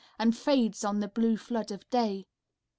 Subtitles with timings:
[0.17, 2.25] And fades on the blue flood of day.